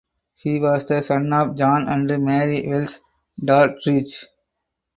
He 0.33 0.59
was 0.59 0.83
the 0.85 0.99
son 1.03 1.31
of 1.31 1.55
John 1.55 1.87
and 1.87 2.25
Mary 2.25 2.67
Wells 2.67 3.01
Doddridge. 3.39 4.25